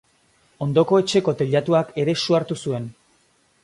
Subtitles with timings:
[0.67, 2.93] Ondoko etxeko teilatuak ere su hartu zuen.